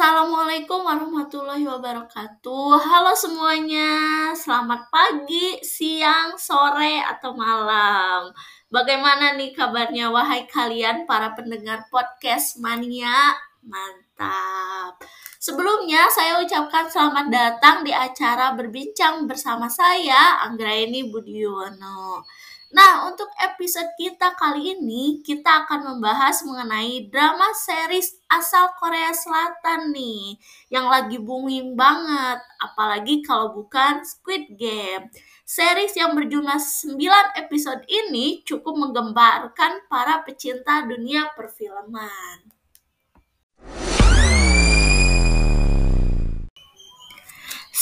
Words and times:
Assalamualaikum 0.00 0.80
warahmatullahi 0.80 1.68
wabarakatuh. 1.68 2.72
Halo 2.80 3.12
semuanya, 3.12 3.92
selamat 4.32 4.88
pagi, 4.88 5.60
siang, 5.60 6.40
sore, 6.40 7.04
atau 7.04 7.36
malam. 7.36 8.32
Bagaimana 8.72 9.36
nih 9.36 9.52
kabarnya 9.52 10.08
wahai 10.08 10.48
kalian 10.48 11.04
para 11.04 11.36
pendengar 11.36 11.84
podcast 11.92 12.56
mania? 12.64 13.12
Mantap. 13.60 15.04
Sebelumnya 15.36 16.08
saya 16.08 16.40
ucapkan 16.40 16.88
selamat 16.88 17.26
datang 17.28 17.84
di 17.84 17.92
acara 17.92 18.56
berbincang 18.56 19.28
bersama 19.28 19.68
saya 19.68 20.40
Anggraini 20.48 21.12
Budiono. 21.12 22.24
Nah, 22.70 23.10
untuk 23.10 23.26
episode 23.34 23.90
kita 23.98 24.38
kali 24.38 24.78
ini, 24.78 25.26
kita 25.26 25.66
akan 25.66 25.90
membahas 25.90 26.46
mengenai 26.46 27.10
drama 27.10 27.50
series 27.50 28.14
asal 28.30 28.70
Korea 28.78 29.10
Selatan 29.10 29.90
nih, 29.90 30.38
yang 30.70 30.86
lagi 30.86 31.18
booming 31.18 31.74
banget, 31.74 32.38
apalagi 32.62 33.26
kalau 33.26 33.50
bukan 33.58 34.06
Squid 34.06 34.54
Game. 34.54 35.10
Series 35.42 35.98
yang 35.98 36.14
berjumlah 36.14 36.62
9 36.62 37.42
episode 37.42 37.82
ini 37.90 38.46
cukup 38.46 38.78
menggembarkan 38.78 39.90
para 39.90 40.22
pecinta 40.22 40.86
dunia 40.86 41.26
perfilman. 41.34 42.59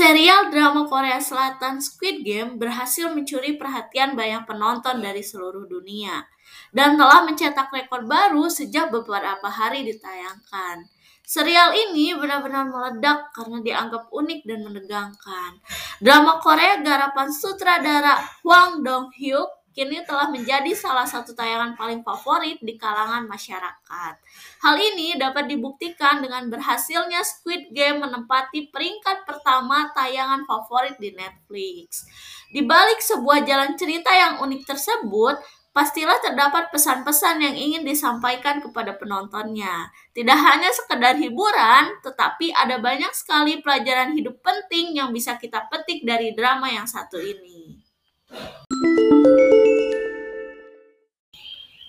Serial 0.00 0.48
drama 0.48 0.88
Korea 0.88 1.20
Selatan 1.20 1.76
Squid 1.76 2.24
Game 2.24 2.56
berhasil 2.56 3.12
mencuri 3.12 3.60
perhatian 3.60 4.16
banyak 4.16 4.48
penonton 4.48 4.96
dari 4.96 5.20
seluruh 5.20 5.68
dunia 5.68 6.24
dan 6.72 6.96
telah 6.96 7.20
mencetak 7.28 7.68
rekor 7.68 8.08
baru 8.08 8.48
sejak 8.48 8.88
beberapa 8.88 9.44
hari 9.52 9.84
ditayangkan. 9.84 10.88
Serial 11.20 11.76
ini 11.76 12.16
benar-benar 12.16 12.72
meledak 12.72 13.28
karena 13.36 13.60
dianggap 13.60 14.08
unik 14.08 14.40
dan 14.48 14.64
menegangkan. 14.64 15.60
Drama 16.00 16.40
Korea 16.40 16.80
garapan 16.80 17.28
sutradara 17.28 18.24
Hwang 18.40 18.80
Dong-hyuk 18.80 19.59
kini 19.70 20.02
telah 20.02 20.26
menjadi 20.28 20.74
salah 20.74 21.06
satu 21.06 21.30
tayangan 21.32 21.78
paling 21.78 22.02
favorit 22.02 22.58
di 22.58 22.74
kalangan 22.74 23.26
masyarakat. 23.30 24.14
Hal 24.60 24.76
ini 24.76 25.14
dapat 25.14 25.46
dibuktikan 25.46 26.18
dengan 26.18 26.50
berhasilnya 26.50 27.22
Squid 27.22 27.70
Game 27.70 28.02
menempati 28.02 28.68
peringkat 28.74 29.24
pertama 29.24 29.94
tayangan 29.94 30.42
favorit 30.44 30.98
di 30.98 31.14
Netflix. 31.14 32.04
Di 32.50 32.66
balik 32.66 32.98
sebuah 32.98 33.46
jalan 33.46 33.78
cerita 33.78 34.10
yang 34.10 34.42
unik 34.42 34.62
tersebut, 34.66 35.38
pastilah 35.70 36.18
terdapat 36.18 36.74
pesan-pesan 36.74 37.46
yang 37.46 37.54
ingin 37.54 37.82
disampaikan 37.86 38.58
kepada 38.58 38.98
penontonnya. 38.98 39.86
Tidak 40.10 40.34
hanya 40.34 40.70
sekedar 40.74 41.14
hiburan, 41.14 42.02
tetapi 42.02 42.50
ada 42.50 42.82
banyak 42.82 43.14
sekali 43.14 43.62
pelajaran 43.62 44.18
hidup 44.18 44.42
penting 44.42 44.98
yang 44.98 45.14
bisa 45.14 45.38
kita 45.38 45.70
petik 45.70 46.02
dari 46.02 46.34
drama 46.34 46.66
yang 46.66 46.90
satu 46.90 47.22
ini. 47.22 47.78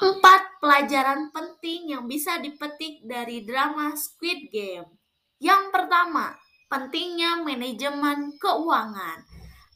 Empat 0.00 0.56
pelajaran 0.64 1.28
penting 1.28 1.92
yang 1.92 2.08
bisa 2.08 2.40
dipetik 2.40 3.04
dari 3.04 3.44
drama 3.44 3.92
Squid 3.92 4.48
Game. 4.48 4.88
Yang 5.36 5.68
pertama, 5.68 6.40
pentingnya 6.72 7.44
manajemen 7.44 8.32
keuangan. 8.40 9.20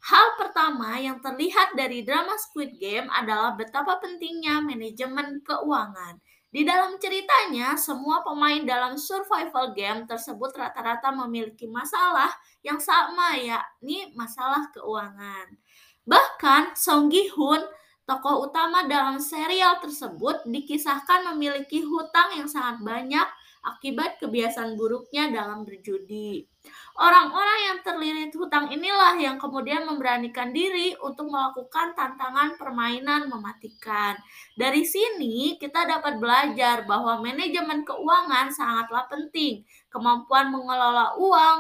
Hal 0.09 0.27
pertama 0.41 0.97
yang 0.97 1.21
terlihat 1.21 1.77
dari 1.77 2.09
drama 2.09 2.41
Squid 2.41 2.81
Game 2.81 3.13
adalah 3.13 3.53
betapa 3.53 4.01
pentingnya 4.01 4.65
manajemen 4.65 5.45
keuangan. 5.45 6.17
Di 6.49 6.65
dalam 6.65 6.97
ceritanya, 6.97 7.77
semua 7.77 8.25
pemain 8.25 8.65
dalam 8.65 8.97
survival 8.97 9.77
game 9.77 10.09
tersebut 10.09 10.57
rata-rata 10.57 11.13
memiliki 11.13 11.69
masalah 11.69 12.33
yang 12.65 12.81
sama, 12.81 13.37
yakni 13.37 14.09
masalah 14.17 14.73
keuangan. 14.73 15.53
Bahkan 16.09 16.73
Song 16.81 17.13
Gi 17.13 17.29
Hun, 17.37 17.61
tokoh 18.05 18.49
utama 18.49 18.85
dalam 18.85 19.17
serial 19.17 19.81
tersebut, 19.81 20.45
dikisahkan 20.49 21.33
memiliki 21.35 21.81
hutang 21.81 22.37
yang 22.37 22.49
sangat 22.49 22.81
banyak 22.85 23.29
akibat 23.65 24.21
kebiasaan 24.21 24.77
buruknya 24.77 25.33
dalam 25.33 25.65
berjudi. 25.65 26.45
Orang-orang 26.95 27.59
yang 27.67 27.79
terlilit 27.83 28.33
hutang 28.37 28.71
inilah 28.71 29.19
yang 29.19 29.35
kemudian 29.35 29.83
memberanikan 29.83 30.55
diri 30.55 30.95
untuk 31.03 31.27
melakukan 31.27 31.91
tantangan 31.99 32.55
permainan 32.55 33.27
mematikan. 33.27 34.15
Dari 34.55 34.87
sini 34.87 35.59
kita 35.59 35.91
dapat 35.91 36.23
belajar 36.23 36.87
bahwa 36.87 37.19
manajemen 37.19 37.83
keuangan 37.83 38.53
sangatlah 38.55 39.11
penting. 39.11 39.67
Kemampuan 39.91 40.55
mengelola 40.55 41.19
uang 41.19 41.59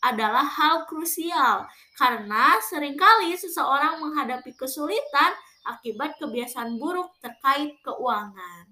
adalah 0.00 0.48
hal 0.48 0.88
krusial 0.88 1.68
karena 1.98 2.56
sering 2.64 2.96
kali 2.96 3.36
seseorang 3.36 4.00
menghadapi 4.00 4.56
kesulitan 4.56 5.36
akibat 5.64 6.16
kebiasaan 6.20 6.80
buruk 6.80 7.12
terkait 7.20 7.76
keuangan. 7.84 8.64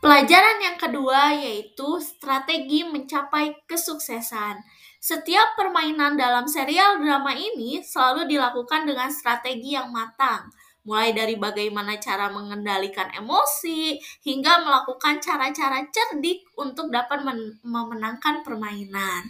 Pelajaran 0.00 0.58
yang 0.64 0.76
kedua 0.80 1.36
yaitu 1.36 2.00
strategi 2.00 2.88
mencapai 2.88 3.52
kesuksesan. 3.68 4.56
Setiap 4.96 5.60
permainan 5.60 6.16
dalam 6.16 6.48
serial 6.48 7.00
drama 7.04 7.36
ini 7.36 7.84
selalu 7.84 8.24
dilakukan 8.24 8.88
dengan 8.88 9.12
strategi 9.12 9.76
yang 9.76 9.92
matang, 9.92 10.48
mulai 10.84 11.12
dari 11.12 11.36
bagaimana 11.36 12.00
cara 12.00 12.32
mengendalikan 12.32 13.12
emosi 13.12 14.00
hingga 14.24 14.64
melakukan 14.64 15.20
cara-cara 15.20 15.84
cerdik 15.92 16.48
untuk 16.56 16.88
dapat 16.88 17.20
memenangkan 17.64 18.40
permainan. 18.40 19.28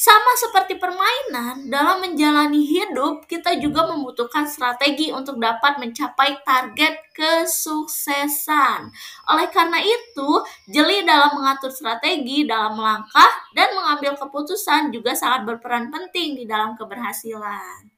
Sama 0.00 0.32
seperti 0.32 0.80
permainan, 0.80 1.68
dalam 1.68 2.00
menjalani 2.00 2.64
hidup, 2.64 3.28
kita 3.28 3.60
juga 3.60 3.84
membutuhkan 3.84 4.48
strategi 4.48 5.12
untuk 5.12 5.36
dapat 5.36 5.76
mencapai 5.76 6.40
target 6.40 7.04
kesuksesan. 7.12 8.88
Oleh 9.28 9.52
karena 9.52 9.76
itu, 9.76 10.30
jeli 10.72 11.04
dalam 11.04 11.36
mengatur 11.36 11.68
strategi, 11.68 12.48
dalam 12.48 12.80
melangkah, 12.80 13.28
dan 13.52 13.76
mengambil 13.76 14.16
keputusan 14.16 14.88
juga 14.88 15.12
sangat 15.12 15.44
berperan 15.44 15.92
penting 15.92 16.32
di 16.32 16.48
dalam 16.48 16.80
keberhasilan. 16.80 17.92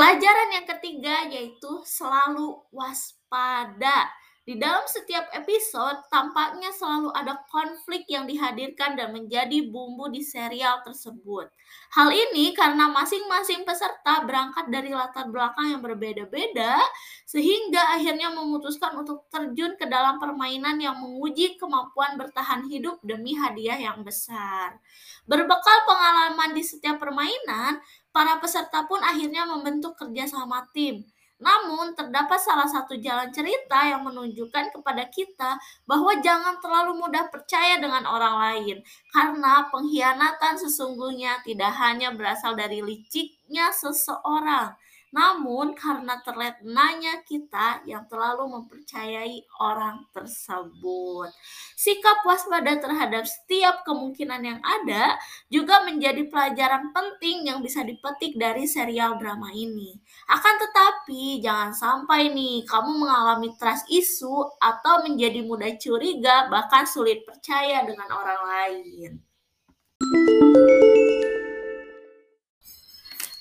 Pelajaran 0.00 0.48
yang 0.56 0.64
ketiga 0.64 1.28
yaitu 1.28 1.84
selalu 1.84 2.56
waspada. 2.72 4.08
Di 4.48 4.56
dalam 4.56 4.88
setiap 4.88 5.28
episode, 5.36 6.08
tampaknya 6.08 6.72
selalu 6.72 7.12
ada 7.12 7.44
konflik 7.52 8.08
yang 8.08 8.24
dihadirkan 8.24 8.96
dan 8.96 9.12
menjadi 9.12 9.68
bumbu 9.68 10.08
di 10.08 10.24
serial 10.24 10.80
tersebut. 10.80 11.52
Hal 11.92 12.08
ini 12.08 12.56
karena 12.56 12.88
masing-masing 12.88 13.68
peserta 13.68 14.24
berangkat 14.24 14.72
dari 14.72 14.90
latar 14.90 15.28
belakang 15.28 15.76
yang 15.76 15.84
berbeda-beda, 15.84 16.80
sehingga 17.28 18.00
akhirnya 18.00 18.32
memutuskan 18.32 18.96
untuk 18.96 19.28
terjun 19.28 19.76
ke 19.76 19.84
dalam 19.84 20.16
permainan 20.16 20.80
yang 20.80 20.96
menguji 20.96 21.60
kemampuan 21.60 22.16
bertahan 22.16 22.64
hidup 22.72 22.98
demi 23.04 23.36
hadiah 23.36 23.76
yang 23.76 24.00
besar. 24.00 24.80
Berbekal 25.28 25.78
pengalaman 25.84 26.56
di 26.56 26.64
setiap 26.64 26.98
permainan, 26.98 27.78
para 28.10 28.38
peserta 28.42 28.86
pun 28.86 28.98
akhirnya 29.02 29.46
membentuk 29.46 29.94
kerjasama 29.98 30.66
tim. 30.74 31.06
Namun, 31.40 31.96
terdapat 31.96 32.36
salah 32.36 32.68
satu 32.68 33.00
jalan 33.00 33.32
cerita 33.32 33.80
yang 33.88 34.04
menunjukkan 34.04 34.76
kepada 34.76 35.08
kita 35.08 35.56
bahwa 35.88 36.12
jangan 36.20 36.60
terlalu 36.60 37.00
mudah 37.00 37.32
percaya 37.32 37.80
dengan 37.80 38.04
orang 38.04 38.36
lain, 38.36 38.76
karena 39.08 39.64
pengkhianatan 39.72 40.60
sesungguhnya 40.60 41.40
tidak 41.40 41.72
hanya 41.80 42.12
berasal 42.12 42.52
dari 42.52 42.84
liciknya 42.84 43.72
seseorang, 43.72 44.76
namun 45.10 45.74
karena 45.74 46.22
terlenanya 46.22 47.22
kita 47.26 47.82
yang 47.82 48.06
terlalu 48.06 48.46
mempercayai 48.58 49.42
orang 49.58 50.06
tersebut. 50.14 51.30
Sikap 51.74 52.22
waspada 52.22 52.78
terhadap 52.78 53.26
setiap 53.26 53.82
kemungkinan 53.82 54.42
yang 54.42 54.60
ada 54.62 55.18
juga 55.50 55.82
menjadi 55.82 56.30
pelajaran 56.30 56.94
penting 56.94 57.50
yang 57.50 57.58
bisa 57.58 57.82
dipetik 57.82 58.38
dari 58.38 58.70
serial 58.70 59.18
drama 59.18 59.50
ini. 59.50 59.98
Akan 60.30 60.54
tetapi 60.62 61.42
jangan 61.42 61.74
sampai 61.74 62.30
nih 62.30 62.62
kamu 62.70 63.02
mengalami 63.02 63.50
trust 63.58 63.90
isu 63.90 64.46
atau 64.62 65.02
menjadi 65.02 65.42
mudah 65.42 65.74
curiga 65.74 66.46
bahkan 66.46 66.86
sulit 66.86 67.26
percaya 67.26 67.82
dengan 67.82 68.08
orang 68.14 68.42
lain. 68.46 69.10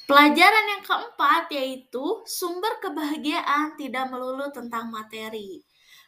Pelajaran 0.09 0.65
yang 0.73 0.81
keempat 0.81 1.53
yaitu 1.53 2.25
sumber 2.25 2.81
kebahagiaan 2.81 3.77
tidak 3.77 4.09
melulu 4.09 4.49
tentang 4.49 4.89
materi. 4.89 5.61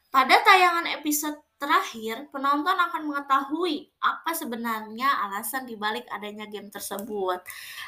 Pada 0.10 0.42
tayangan 0.42 0.90
episode 0.98 1.38
Terakhir, 1.62 2.26
penonton 2.34 2.74
akan 2.74 3.06
mengetahui 3.06 3.86
apa 4.02 4.34
sebenarnya 4.34 5.30
alasan 5.30 5.70
dibalik 5.70 6.10
adanya 6.10 6.50
game 6.50 6.74
tersebut. 6.74 7.38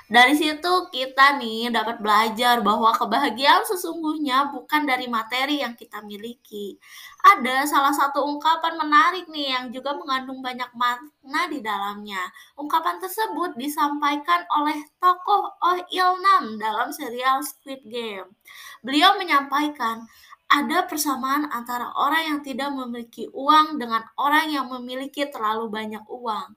Dari 0.06 0.38
situ 0.38 0.94
kita 0.94 1.42
nih 1.42 1.74
dapat 1.74 1.98
belajar 1.98 2.62
bahwa 2.62 2.94
kebahagiaan 2.94 3.66
sesungguhnya 3.66 4.54
bukan 4.54 4.86
dari 4.86 5.10
materi 5.10 5.66
yang 5.66 5.74
kita 5.74 6.06
miliki. 6.06 6.78
Ada 7.26 7.66
salah 7.66 7.90
satu 7.90 8.22
ungkapan 8.22 8.78
menarik 8.78 9.26
nih 9.34 9.58
yang 9.58 9.66
juga 9.74 9.98
mengandung 9.98 10.46
banyak 10.46 10.70
makna 10.78 11.50
di 11.50 11.58
dalamnya. 11.66 12.30
Ungkapan 12.54 13.02
tersebut 13.02 13.58
disampaikan 13.58 14.46
oleh 14.54 14.86
tokoh 15.02 15.50
Oh 15.66 15.82
Il-nam 15.90 16.62
dalam 16.62 16.94
serial 16.94 17.42
Squid 17.42 17.82
Game. 17.90 18.38
Beliau 18.86 19.18
menyampaikan, 19.18 20.06
ada 20.54 20.86
persamaan 20.86 21.50
antara 21.50 21.90
orang 21.98 22.30
yang 22.30 22.40
tidak 22.46 22.70
memiliki 22.70 23.26
uang 23.34 23.82
dengan 23.82 24.06
orang 24.22 24.54
yang 24.54 24.70
memiliki 24.70 25.26
terlalu 25.26 25.66
banyak 25.74 26.06
uang. 26.06 26.54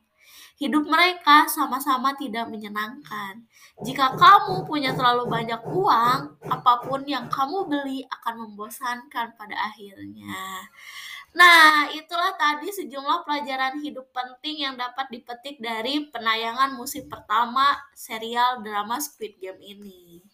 Hidup 0.56 0.88
mereka 0.88 1.48
sama-sama 1.48 2.12
tidak 2.16 2.48
menyenangkan. 2.48 3.44
Jika 3.80 4.16
kamu 4.16 4.68
punya 4.68 4.92
terlalu 4.92 5.28
banyak 5.28 5.60
uang, 5.68 6.20
apa 6.48 6.72
pun 6.84 7.04
yang 7.08 7.28
kamu 7.28 7.68
beli 7.68 8.04
akan 8.08 8.44
membosankan 8.44 9.36
pada 9.36 9.56
akhirnya. 9.68 10.68
Nah, 11.36 11.92
itulah 11.92 12.32
tadi 12.40 12.72
sejumlah 12.72 13.28
pelajaran 13.28 13.76
hidup 13.84 14.08
penting 14.12 14.64
yang 14.64 14.80
dapat 14.80 15.12
dipetik 15.12 15.60
dari 15.60 16.08
penayangan 16.08 16.72
musim 16.72 17.04
pertama 17.04 17.76
serial 17.92 18.64
drama 18.64 18.96
Squid 18.96 19.36
Game 19.36 19.60
ini. 19.60 20.24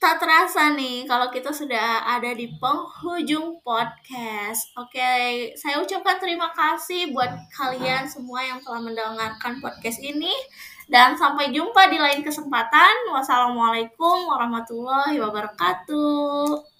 Tak 0.00 0.16
terasa 0.16 0.72
nih 0.72 1.04
kalau 1.04 1.28
kita 1.28 1.52
sudah 1.52 2.08
ada 2.08 2.32
di 2.32 2.48
penghujung 2.56 3.60
podcast. 3.60 4.72
Oke, 4.80 5.52
saya 5.60 5.76
ucapkan 5.76 6.16
terima 6.16 6.48
kasih 6.56 7.12
buat 7.12 7.28
kalian 7.52 8.08
semua 8.08 8.40
yang 8.40 8.64
telah 8.64 8.80
mendengarkan 8.80 9.60
podcast 9.60 10.00
ini. 10.00 10.32
Dan 10.88 11.20
sampai 11.20 11.52
jumpa 11.52 11.92
di 11.92 12.00
lain 12.00 12.24
kesempatan. 12.24 13.12
Wassalamualaikum 13.12 14.24
warahmatullahi 14.24 15.20
wabarakatuh. 15.20 16.79